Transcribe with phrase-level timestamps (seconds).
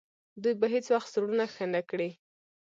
[0.41, 2.09] دوی به هیڅ وخت زړونه ښه نه کړي.